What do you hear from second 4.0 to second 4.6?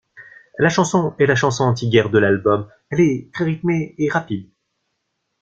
rapide.